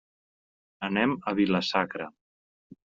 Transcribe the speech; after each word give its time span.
Anem 0.89 1.15
a 1.33 1.37
Vila-sacra. 1.41 2.13